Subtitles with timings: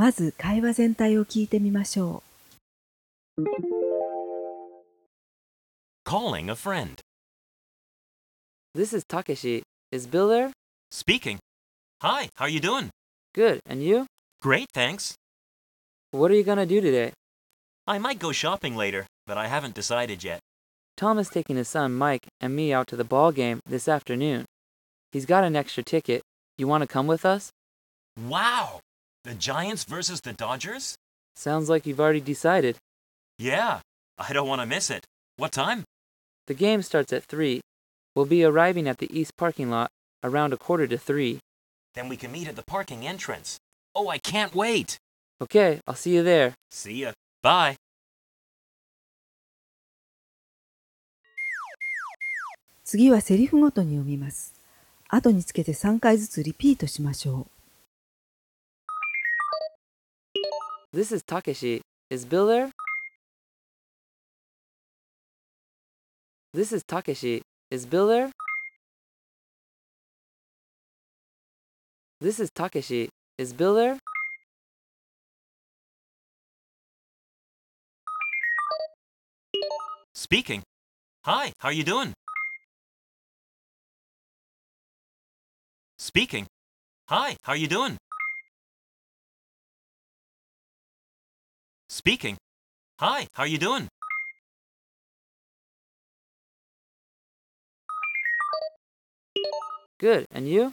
[0.00, 2.22] まず会話全体を聞いてみましょ
[3.38, 3.42] う。
[6.04, 7.00] Calling a friend.
[8.74, 9.62] This is Takeshi.
[9.90, 10.52] Is Bill there?
[10.90, 11.38] Speaking.
[12.02, 12.90] Hi, how you doing?
[13.34, 13.60] Good.
[13.66, 14.06] And you?
[14.40, 15.14] Great, thanks.
[16.12, 17.12] What are you gonna do today?
[17.86, 20.40] I might go shopping later, but I haven't decided yet.
[20.96, 24.44] Tom is taking his son Mike and me out to the ball game this afternoon.
[25.12, 26.22] He's got an extra ticket.
[26.58, 27.50] You want to come with us?
[28.16, 28.80] Wow!
[29.24, 30.94] The Giants versus the Dodgers?
[31.34, 32.76] Sounds like you've already decided.
[33.38, 33.80] Yeah,
[34.18, 35.04] I don't want to miss it.
[35.36, 35.84] What time?
[36.46, 37.60] The game starts at 3.
[38.14, 39.90] We'll be arriving at the east parking lot
[40.22, 41.38] around a quarter to 3.
[41.94, 43.58] Then we can meet at the parking entrance.
[43.94, 44.96] Oh, I can't wait!
[45.42, 46.54] Okay, I'll see you there.
[46.70, 47.12] See ya.
[47.42, 47.76] Bye.
[52.84, 54.54] 次はセリフごとに読みます。
[55.08, 57.46] 後につけて3回ずつリピートしましょう。
[60.93, 61.79] This is Takeshi.
[62.09, 62.69] Is Bill there?
[66.53, 67.41] This is Takeshi.
[67.69, 68.29] Is Bill there?
[72.19, 73.07] This is Takeshi.
[73.37, 73.99] Is Bill there?
[80.13, 80.61] Speaking.
[81.23, 82.13] Hi, how are you doing?
[85.97, 86.47] Speaking.
[87.07, 87.97] Hi, how are you doing?
[92.01, 92.35] Speaking.
[92.99, 93.87] Hi, how are you doing?
[99.99, 100.25] Good.
[100.31, 100.71] And you?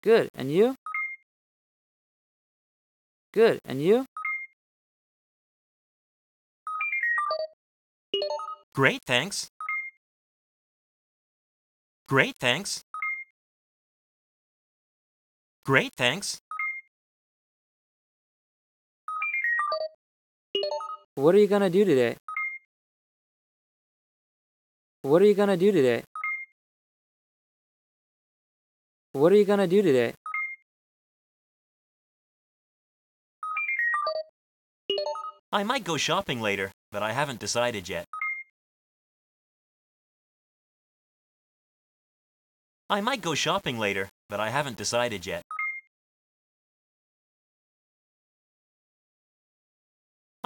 [0.00, 0.28] Good.
[0.32, 0.76] And you?
[3.32, 3.58] Good.
[3.64, 4.06] And you?
[8.76, 9.48] Great, thanks.
[12.06, 12.84] Great, thanks.
[15.64, 16.38] Great, thanks.
[21.16, 22.16] What are you gonna do today?
[25.02, 26.02] What are you gonna do today?
[29.12, 30.12] What are you gonna do today?
[35.52, 38.06] I might go shopping later, but I haven't decided yet.
[42.90, 45.44] I might go shopping later, but I haven't decided yet.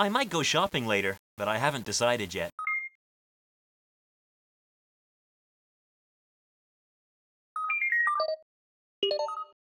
[0.00, 2.52] I might go shopping later, but I haven't decided yet.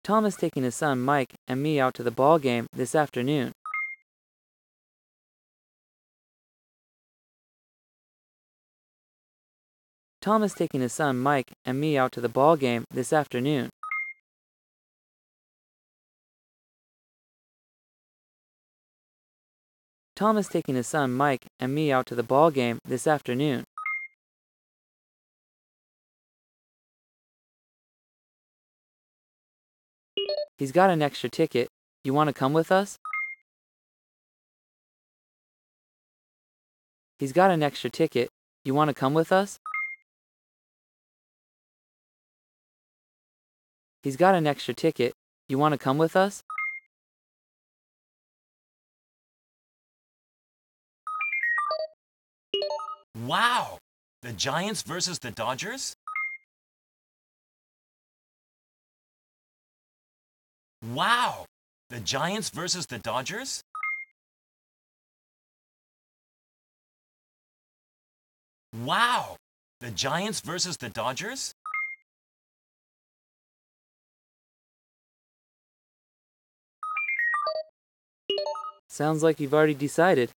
[0.04, 3.52] Tom is taking his son Mike and me out to the ball game this afternoon.
[10.22, 13.70] Tom is taking his son Mike and me out to the ball game this afternoon.
[20.18, 23.64] Tom is taking his son Mike and me out to the ball game this afternoon.
[30.58, 31.68] He's got an extra ticket.
[32.04, 32.98] You want to come with us?
[37.20, 38.30] He's got an extra ticket.
[38.66, 39.60] You want to come with us?
[44.02, 45.14] He's got an extra ticket.
[45.48, 46.42] You want to come with us?
[53.26, 53.80] Wow!
[54.22, 55.96] The Giants versus the Dodgers?
[60.94, 61.46] Wow!
[61.90, 63.62] The Giants versus the Dodgers?
[68.86, 69.38] Wow!
[69.80, 71.54] The Giants versus the Dodgers?
[78.90, 80.32] Sounds like you've already decided.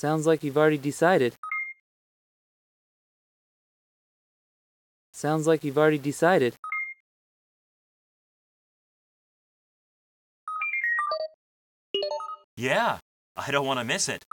[0.00, 1.36] Sounds like you've already decided.
[5.12, 6.54] Sounds like you've already decided.
[12.56, 12.96] Yeah,
[13.36, 14.24] I don't want to miss it.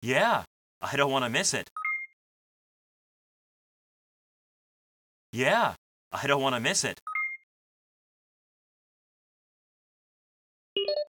[0.00, 0.44] Yeah,
[0.80, 1.68] I don't want to miss it.
[5.32, 5.74] Yeah,
[6.10, 6.98] I don't want to miss it.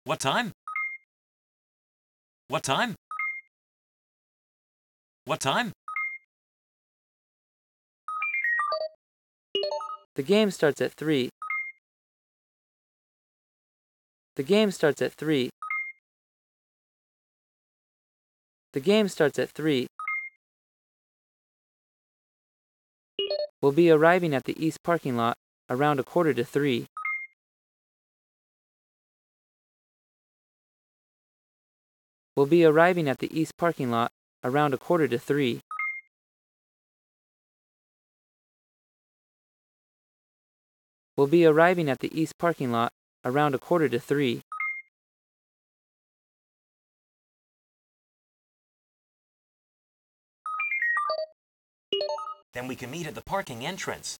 [0.02, 0.57] What time?
[2.50, 2.94] What time?
[5.26, 5.70] What time?
[10.14, 11.28] The game starts at 3.
[14.36, 15.50] The game starts at 3.
[18.72, 19.86] The game starts at 3.
[23.60, 25.36] We'll be arriving at the east parking lot
[25.68, 26.86] around a quarter to 3.
[32.38, 34.12] will be arriving at the east parking lot
[34.44, 35.60] around a quarter to three.
[41.16, 42.92] Will be arriving at the east parking lot
[43.24, 44.42] around a quarter to three.
[52.52, 54.16] Then we can meet at the parking entrance.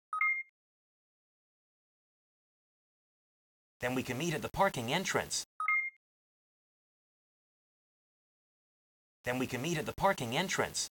[3.78, 5.46] Then we can meet at the parking entrance.
[9.28, 10.88] Then we can meet at the parking entrance.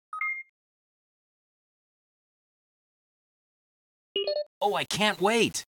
[4.61, 5.65] Oh, I can't wait!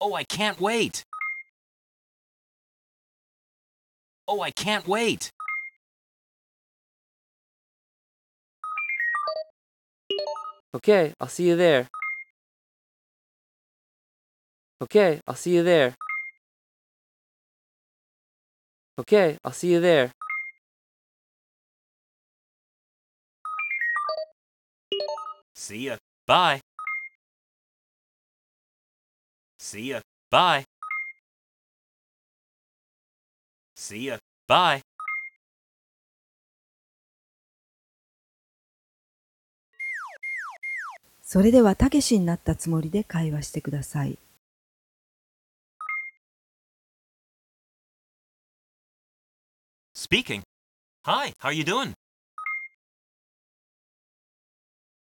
[0.00, 1.04] Oh, I can't wait!
[4.26, 5.30] Oh, I can't wait!
[10.74, 11.86] Okay, I'll see you there.
[14.82, 15.94] Okay, I'll see you there.
[18.98, 20.10] Okay, I'll see you there.
[25.54, 25.96] See ya.
[26.26, 26.60] Bye.
[29.58, 30.00] See ya.
[30.30, 30.64] Bye.
[33.74, 34.18] See ya.
[34.48, 34.82] Bye.
[41.22, 44.16] それではたけしになったつもりで会話してください。
[49.96, 50.42] Speaking.
[51.06, 51.94] Hi, how are you doing?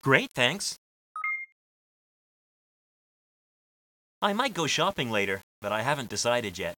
[0.03, 0.75] Great, thanks.
[4.21, 6.75] I might go shopping later, but I haven't decided yet.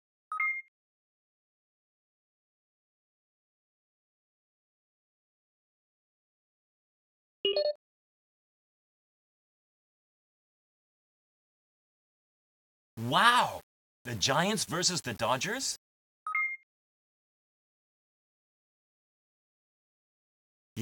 [13.09, 13.61] Wow!
[14.05, 15.79] The Giants versus the Dodgers?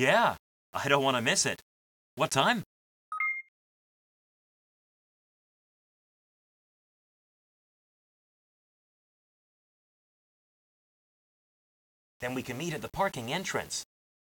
[0.01, 0.37] Yeah,
[0.73, 1.61] I don't want to miss it.
[2.17, 2.63] What time?
[12.21, 13.85] Then we can meet at the parking entrance.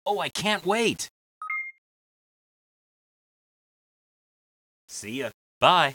[0.06, 1.10] Oh, I can't wait!
[4.88, 5.32] See ya.
[5.60, 5.94] Bye.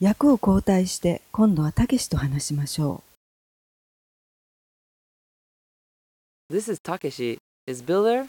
[0.00, 3.13] 役を交代して今度はたけしと話しましょう
[6.50, 7.38] This is Takeshi.
[7.66, 8.28] Is Bill there?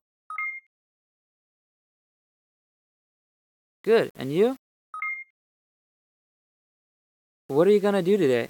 [3.84, 4.56] Good, and you?
[7.48, 8.48] What are you gonna do today?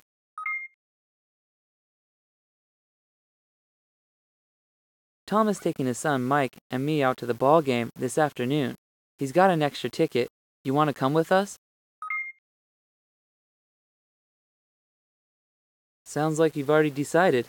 [5.25, 8.75] Tom is taking his son Mike and me out to the ball game this afternoon.
[9.17, 10.27] He's got an extra ticket.
[10.63, 11.56] You want to come with us?
[16.06, 17.47] Sounds like you've already decided.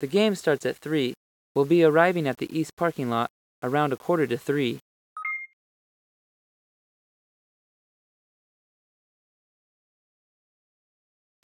[0.00, 1.14] The game starts at 3.
[1.54, 3.30] We'll be arriving at the east parking lot
[3.62, 4.78] around a quarter to 3.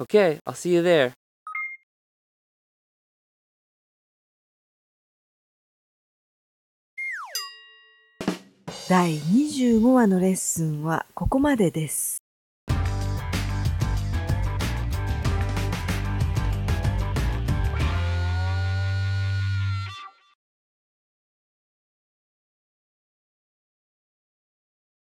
[0.00, 1.08] Okay, I'll see you there.
[1.08, 1.24] う。
[8.88, 12.23] 第25話のレッスンはここまでです。